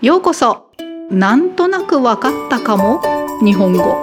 [0.00, 0.70] ようこそ。
[1.10, 3.02] なんとなくわかったかも。
[3.42, 4.00] 日本語。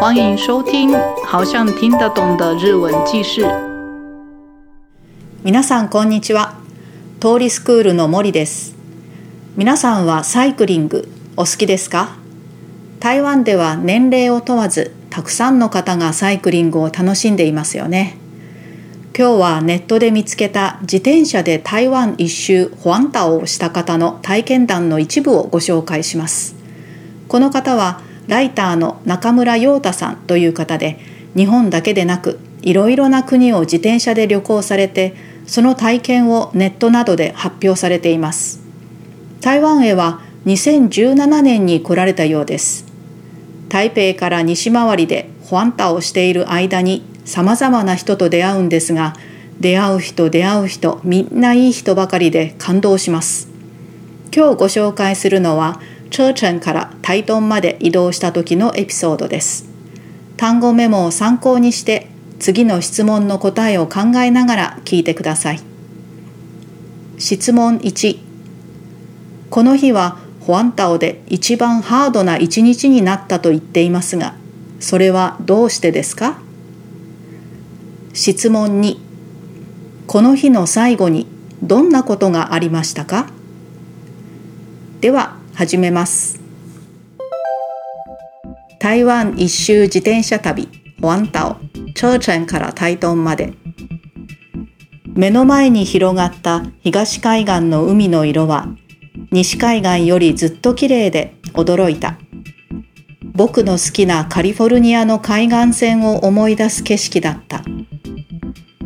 [0.00, 0.90] 欢迎收听
[1.26, 3.42] 好像听得懂的日文記事
[5.44, 6.54] 皆さんこんにちは。
[7.20, 8.74] 通りスクールの森です。
[9.54, 11.06] 皆さんはサイクリング
[11.36, 12.16] お好きですか？
[12.98, 18.16] 台湾では年齢を問わずたくさんの方がサイクリングを楽しんでいますよね。
[19.14, 26.54] 今日はネットで見つけた自転車で台湾一周ホアンタをした方の体験談の一部をご紹介します。
[27.28, 30.98] この方はライターの中村陽太さんという方で
[31.36, 35.14] 日本だけでなくいろいろな国を自転車で旅行されて
[35.46, 38.62] その体験をネットなどで発表されています。
[39.42, 42.86] 台湾へは2017年に来られたようです。
[43.68, 49.14] 台北から西回りでホアンタをしている間にさまざまな人と出会うんですが
[49.60, 53.48] 出会う人出会う人みんないい人ばかりで感動します。
[54.34, 55.80] 今日ご紹介するのは
[56.10, 59.66] チョーチェンからタイトンまで移動した時のエピソードです。
[60.36, 65.60] 単語メモを参考にして次の質問の答えを考えながら聞いてください。
[67.18, 68.18] 質問1
[69.48, 74.34] この日はホアンタオで一番ハードな一日になったと言っていますが
[74.80, 76.41] それはどうしてですか？
[78.14, 78.98] 質問2
[80.06, 81.26] この日の最後に
[81.62, 83.30] どんなことがありましたか？
[85.00, 86.38] では始めます。
[88.78, 90.68] 台湾一周自転車旅
[91.00, 91.56] ホアンタオ
[91.94, 93.54] チョーチェンから台東まで。
[95.06, 98.68] 目の前に広がった東海岸の海の色は
[99.30, 102.18] 西海岸よりずっと綺麗で驚いた。
[103.34, 107.64] 僕の好きなカリフォルニアの海岸線を思い出す景色だった。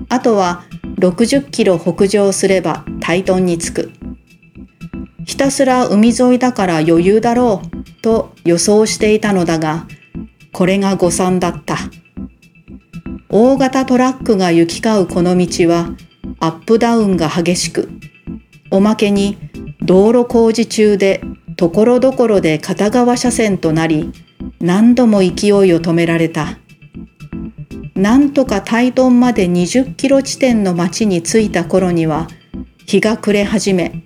[0.08, 0.64] あとは
[0.98, 3.92] 60キロ北上すればタイトンに着く。
[5.26, 9.86] ひたすら海沿いだから余裕だろうと予想していたのだが、
[10.52, 11.76] これが誤算だった。
[13.28, 15.90] 大型トラックが行き交うこの道は
[16.38, 17.90] アップダウンが激しく、
[18.70, 19.36] おまけに
[19.82, 21.20] 道路工事中で
[21.56, 24.12] ところどころで片側車線となり、
[24.60, 26.58] 何度も勢いを止められた。
[27.96, 32.28] なんとかタイトンまで20キロ地点の町に着いた頃には
[32.84, 34.04] 日が暮れ始め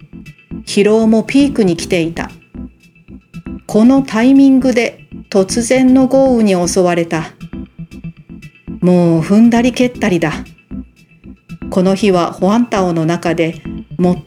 [0.65, 2.31] 疲労もピークに来ていた。
[3.67, 7.33] このタイミングで突然の豪雨に襲われた。
[8.81, 10.33] もう踏んだり蹴ったりだ。
[11.71, 13.61] この日はホアンタオの中で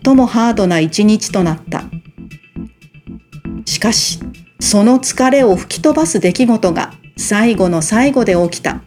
[0.03, 1.85] 最もハードな一日となった。
[3.65, 4.19] しかし
[4.59, 8.81] その疲れを吹き飛ばす出来事が最後の最後で起きた。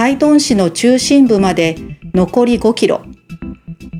[0.00, 1.76] タイトン市の中心部まで
[2.14, 3.02] 残り5キロ。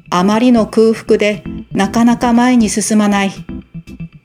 [0.09, 3.33] あまりの空腹でなかなか前に進まない。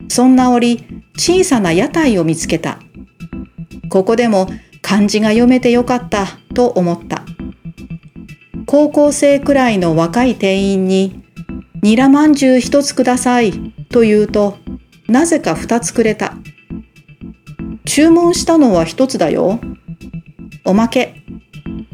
[0.08, 0.86] そんな折、
[1.18, 2.80] 小さな屋台を見つけた。
[3.90, 4.48] ここでも
[4.82, 7.26] 漢字が読めてよかったと思った。
[8.66, 11.26] 高校生くらいの若い店員に、
[11.82, 13.52] ニラまんじゅう一つください
[13.90, 14.60] と言うと、
[15.10, 16.36] なぜか二つくれた。
[17.84, 19.60] 注文したのは一つだよ。
[20.64, 21.25] おまけ。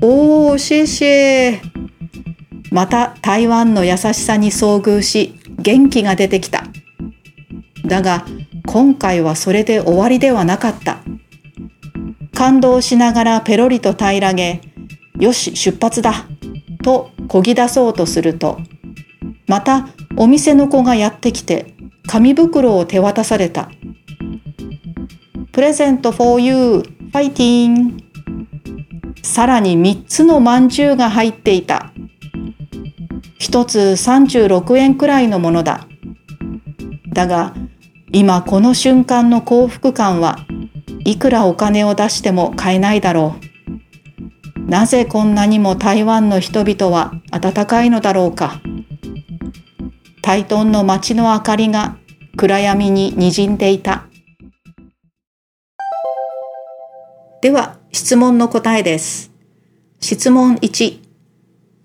[0.03, 1.59] おー、シェシェ
[2.72, 6.63] また台湾の優しさに遭遇し、元気が出てきた。
[7.85, 8.25] だが、
[8.66, 11.00] 今回はそれで終わりではなかった。
[12.34, 14.62] 感動しながらペロリと平らげ、
[15.19, 16.25] よし、出発だ
[16.83, 18.59] とこぎ出そうとすると、
[19.45, 19.88] また
[20.18, 21.75] お店の子がやってきて、
[22.07, 23.69] 紙袋を手渡された。
[25.51, 28.10] プレゼント for you, ファイティン
[29.23, 31.91] さらに3つのまんじゅうが入っていた。
[33.39, 35.87] 1つ36円くらいのものだ。
[37.13, 37.53] だが、
[38.11, 40.37] 今この瞬間の幸福感は
[41.05, 43.35] いくらお金を出しても買えないだろ
[44.57, 44.69] う。
[44.69, 48.61] なぜこんなにも台湾の人々は温かいのだろうか。
[50.21, 51.97] タイトンの街の明かりが
[52.38, 54.06] 暗闇に滲んでいた。
[57.41, 59.31] では質問の答えです。
[59.99, 60.99] 質問1。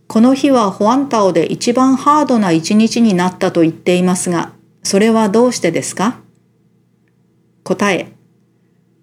[0.06, 4.52] この日はホアンタオで一番ハードな一日になったと言っていますが、
[4.84, 6.20] それはどうしてですか？
[7.64, 8.12] 答え。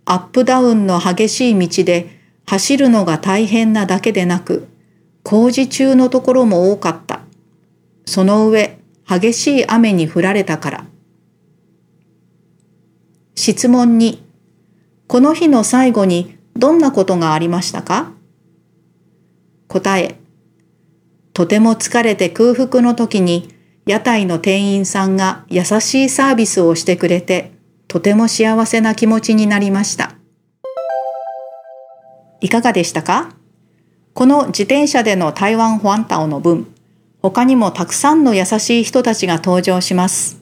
[0.05, 4.69] アップダウンの激しい道で走るのが大変なだけでなく、
[5.23, 7.19] 工事中のところも多かった。
[8.05, 10.85] その上、激しい雨に降られたから。
[13.35, 14.19] 質問2。
[15.07, 18.11] この日の最後にどんなことがありましたか？
[19.67, 20.19] 答え。
[21.33, 23.49] とても疲れて空腹の時に
[23.85, 27.51] 屋台の店員さんが優しいサービスをしてくれて、
[27.87, 30.15] とても幸せな気持ちになりました。
[32.39, 33.35] いかがでしたか？
[34.13, 36.67] この自転車での台湾ファンタオの文、
[37.21, 40.39] 他にもたくさんの優しい人たちが登場します。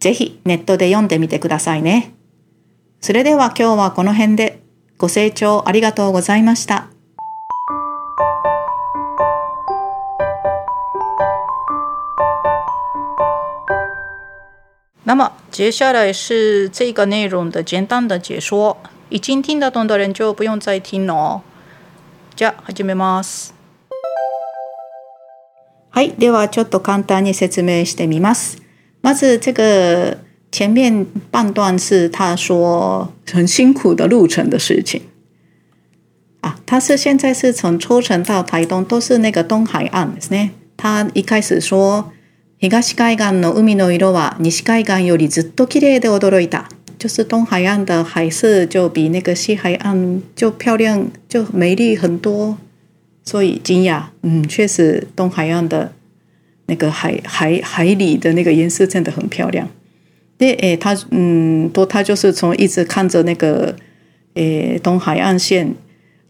[0.00, 2.14] ぜひネットで読んでみてくださいね。
[3.00, 4.53] それでは今日はこの辺で
[5.04, 6.88] ご清聴ありがとうございました。
[15.04, 18.78] 那么接下来是这个内容的简单的解说，
[19.10, 21.42] 已经听得懂的人就不用再听了哦。
[22.34, 23.52] じゃあ始めます。
[25.90, 28.56] はい、ではちょっと簡単に説明してみます。
[29.02, 30.16] まず这个
[30.53, 35.01] 前面半段是他说很辛苦的路程的事情。
[36.41, 40.49] 啊，他是现在是从抽城到台东都是那个东海岸ですね。
[40.77, 42.11] 他一开始说。
[42.61, 46.65] 東海岸の海の色は西海岸よりずっと綺麗で驚いた。
[46.97, 52.57] 就是东海岸的海色就比那个西海岸就漂亮，就美丽很多，
[53.23, 54.07] 所以惊讶。
[54.23, 55.93] 嗯，确实东海岸的
[56.65, 59.69] 那个海海海里的那个颜色真的很漂亮。
[60.44, 63.74] で、诶，他嗯，都他就是从一直看着那个
[64.34, 65.74] 诶东海岸线，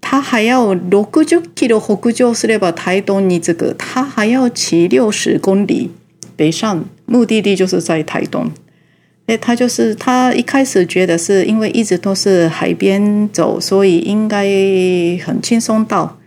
[0.01, 5.91] 他还要六十キロ北上すれば台東に着く，他还要骑六十公里。
[6.37, 8.51] 北上目的地就是在台东，
[9.27, 14.45] 哎，他就是他一开始觉得是因为一直都是海边走，所以应该
[15.25, 16.19] 很轻松到，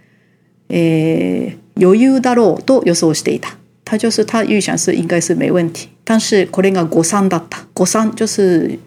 [0.70, 3.57] 诶，余裕だろうと予想していた。
[3.87, 7.59] 他就是他预想是应该是没问题，但是これが誤算だった。
[7.75, 8.79] 誤算就是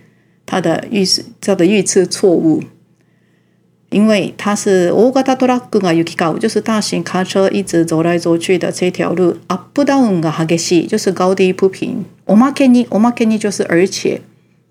[0.45, 1.05] 他的预
[1.41, 2.63] 他的预测错误。
[3.91, 12.03] 因为它是大型トラックが行き交う，就是大型卡车一直走来走去的这条路，アップダウンが激しい，就是高低不平。
[12.25, 14.21] おまけに、おまけに就是而且，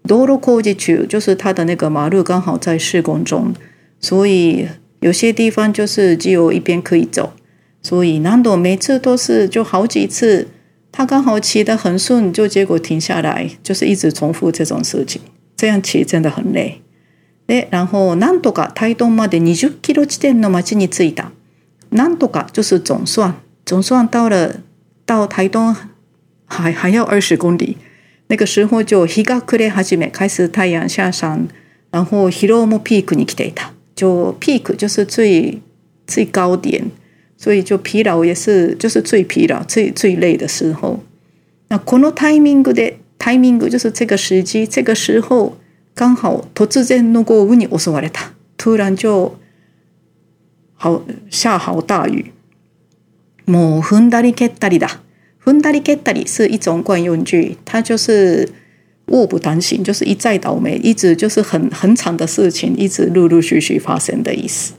[0.07, 3.55] 道路工事中，就是它的那个马路刚好在施工中，
[4.01, 4.67] 所以
[5.01, 7.33] 有些地方就是只有一边可以走，
[7.83, 10.49] 所以难度每次都是就好几次，
[10.91, 15.21] 他刚好骑得很顺，就结果停下来，就是一直重复这种事情，
[15.57, 16.81] 这样骑真的很累。
[17.47, 21.33] で、然后なんとか台東まで20キロ地点の町に着いた。
[21.91, 23.35] なんとか就是总算，
[23.67, 24.61] 总算到了
[25.05, 25.77] 到台东
[26.47, 27.77] 还还要二十公里。
[28.29, 31.49] 那个时候就日が暮れ始め，开始太阳下山，
[31.91, 33.73] 然后疲労もピークに来ていた。
[33.95, 35.61] 就 peak 就是最
[36.07, 36.91] 最高点，
[37.39, 41.01] 所以就疲劳也是就是最疲劳、最最累的时候。
[41.69, 45.57] 那このタイミングでタイミング就是这个时机，这个时候。
[45.97, 48.33] 刚好突然の豪雨に襲われた。
[48.57, 49.37] 突然就
[50.75, 52.33] 好下好大雨。
[53.47, 54.99] もう踏んだり蹴ったりだ。
[55.45, 58.49] 踏んだり蹴ったり是一种惯用句，它就是
[59.07, 64.73] 卧不单行，就是一再倒霉，一直就是很很惨的事情，一直陆陆续续发生的意思。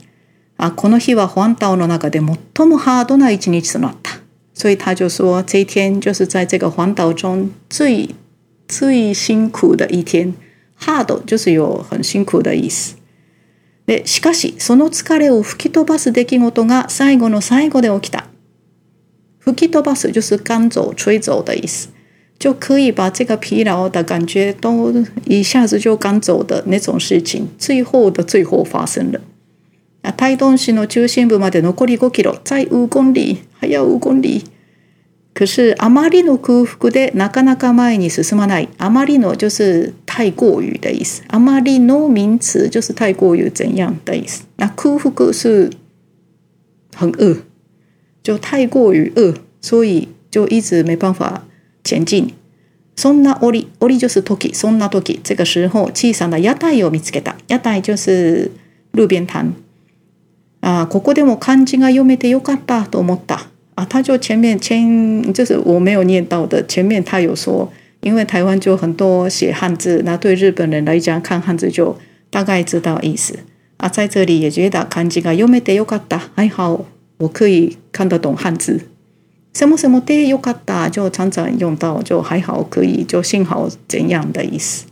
[0.61, 4.19] 啊，この日は环島の中で最もハードな一日となった。
[4.53, 8.09] 所以他就说，这一天就是在这个环岛中最
[8.67, 10.35] 最辛苦的一天。
[10.77, 12.95] ハード就是有很辛苦的意思。
[13.87, 18.25] でしかしその疲れを吹き飛ばす出来事が最後の最後で起きた。
[19.39, 21.89] 吹き飛ばす就是赶走、吹走的意思，
[22.37, 24.93] 就可以把这个疲劳的感觉都
[25.25, 29.19] 一下子就赶走的那种事情，最后的最后发生了。
[30.01, 34.43] 台東市の中心部まで残り5キロ、再5公里，还要5公里。
[35.33, 38.67] 可是あまりの空腹でなかなか前に進まない。
[38.77, 41.23] あまりの就是太过于的意思。
[41.29, 44.43] あまりの名词就是太过于怎样的意思。
[44.57, 45.69] 那空腹是
[46.93, 47.43] 很饿，
[48.23, 51.47] 就太过于饿，所以就一直没办法
[51.83, 52.33] 前进。
[52.97, 57.37] そんな折、折就是時、そんな時、这个时候小さな屋台を見つけた。
[57.47, 58.51] 屋台就是
[58.91, 59.53] 路边摊。
[60.61, 63.47] あ、ここでも漢字が読めてよかったと思った。
[63.75, 71.97] 啊，他就前面前就是我没有念到的，前面他有说，因为台湾就很多写汉字，那对日本人来讲看汉字就
[72.29, 73.39] 大概知道意思
[73.77, 76.85] 啊，在这里也觉得漢字が読めてよかった，还好
[77.17, 78.81] 我可以看得懂汉字。
[79.53, 84.85] 什么什么でよかった就常常用到，就还好可以，就幸好怎样的意思。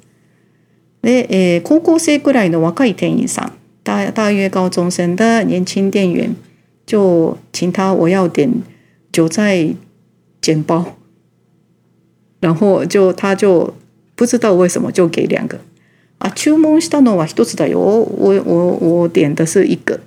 [1.01, 3.51] で、え高校生くらいの若い店員さん，
[3.82, 6.34] 大大约高中生的年轻店员。
[6.86, 8.62] 就请他我要点
[9.10, 9.74] 韭菜
[10.42, 10.98] 煎包，
[12.40, 13.72] 然后就他就
[14.14, 15.60] 不知道为什么就给两个
[16.18, 16.30] 啊。
[16.34, 17.78] 注文したのは一つだよ。
[17.78, 20.00] 我我我点的是一个。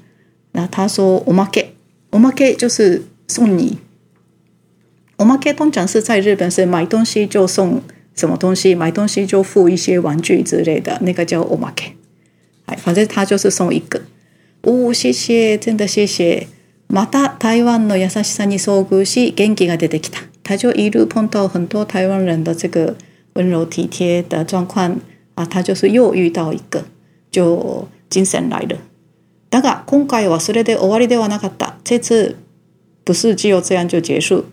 [0.51, 1.69] 那他说おまけ，
[2.11, 3.79] おまけ就是送你。
[5.17, 7.81] おまけ通常是在日本是买东西就送
[8.13, 11.93] 什么东西，买东西就付一些玩具之类的，那个叫おまけ。
[12.66, 14.02] 哎，反正他就是送一个。
[14.62, 16.46] お谢谢，真的谢谢。
[16.88, 20.20] また台湾の優しさに遭遇し元気が出てきた。
[20.44, 22.96] 他就一路碰到很多台湾人的这个
[23.34, 25.00] 温柔体贴的状况
[25.34, 26.84] 啊，他就是又遇到一个，
[27.30, 28.78] 就精神来了。
[29.50, 31.76] だが今回はそれで終わりではなかった。
[31.82, 32.36] 这次
[33.04, 34.44] 不是只有这样就结束。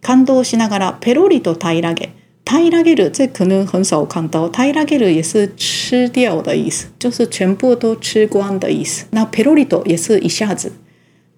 [0.00, 2.10] 感動しながらペロリと平らげ。
[2.45, 4.49] 平らげる，这可能很少看到。
[4.49, 9.05] 平らげる也是吃掉的意思，就是全部都吃光的意思。
[9.11, 10.73] 那ペロリと也是一下子，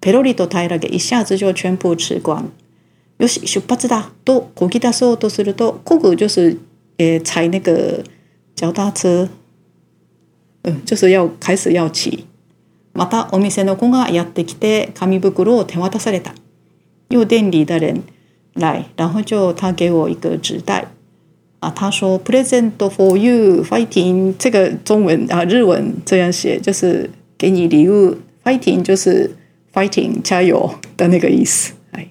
[0.00, 2.50] ペロリと平らげ一下子就全部吃光。
[3.18, 6.58] よし出発だとこぎ出そうとすると、こぐ就是
[6.98, 8.02] 呃踩那个
[8.56, 9.28] 脚踏车，
[10.62, 12.26] 嗯，就是要开始要骑。
[12.92, 16.34] またお店の子がやってきて紙袋を手渡された。
[17.08, 18.02] 又店里的人
[18.54, 20.88] 来，然后就他给我一个纸袋。
[21.60, 28.18] 啊，他说 “present for you fighting”，这个中文啊日文这样写，就是给你礼物。
[28.44, 29.30] fighting 就是
[29.72, 31.72] fighting 加油的那个意思。
[31.92, 32.08] 哎，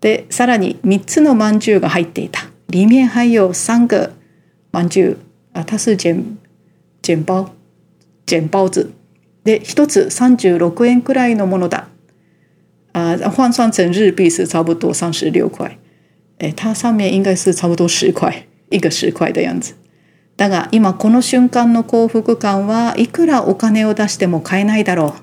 [0.00, 2.50] でさらに三つの饅頭が入っていた。
[2.66, 4.14] 里面还有三个
[4.72, 5.14] 饅頭
[5.52, 6.36] 啊，它是简
[7.00, 7.54] 简包
[8.26, 8.90] 简包子。
[9.44, 11.84] で一つ三十六円くらいのものだ。
[12.90, 15.78] 啊，换算成日币是差不多三十六块。
[16.38, 18.46] 哎，它上面应该是差不多十块。
[18.73, 19.75] 一个十块的样子。
[20.35, 25.13] だが今この瞬間の幸福感はいくらお金を出しても買えないだろう。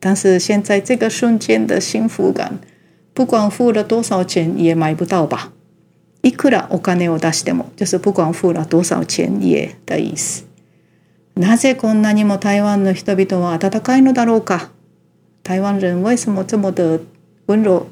[0.00, 2.60] 但是现在这个瞬间的幸福感，
[3.12, 5.50] 不管付了多少钱也买不到吧。
[6.22, 10.44] いくらお金を出しても，就是不管付了多少钱也的意思。
[11.36, 14.70] なぜこんなにも台湾の人々は温かいのだろうか？
[15.42, 17.00] 台湾人为什么这么的
[17.46, 17.88] 温柔？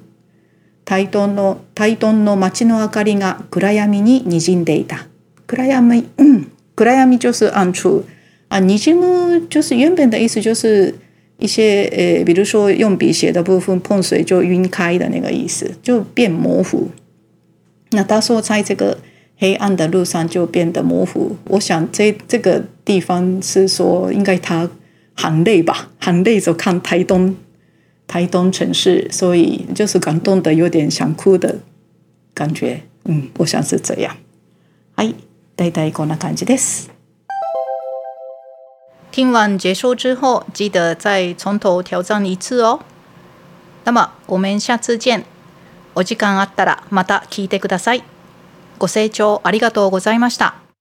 [0.85, 5.07] 台東の台東の街の明かりが暗闇に滲んでいた。
[5.47, 6.47] 暗闇、嗯，
[6.77, 8.05] 暗闇就是暗处
[8.49, 10.95] 啊，滲む就是原本的意思就是
[11.39, 16.89] 一些呃，比如说用笔写的部分碰水就晕开的那个意思，就变模糊。
[17.91, 18.99] 那他说在这个
[19.37, 21.37] 黑暗的路上就变得模糊。
[21.49, 24.71] 我想这这个地方是说应该他
[25.15, 27.37] 很累吧，很累就看台东。
[28.07, 31.61] 台东城市，所以就是感动的有点想哭的
[32.35, 32.83] 感觉。
[33.05, 34.17] 嗯，我想是这样。
[34.95, 35.15] はい、
[35.57, 36.89] 大体こんな感じです。
[39.11, 42.81] 听完结束之后，记得再从头挑战一次哦。
[43.85, 45.25] 那么我们下次见。
[45.95, 48.03] お時間あったらまた聞いてください。
[48.79, 50.62] ご清聴ありがとうございました。